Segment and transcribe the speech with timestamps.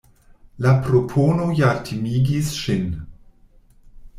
[0.67, 2.89] La propono ja timigis ŝin.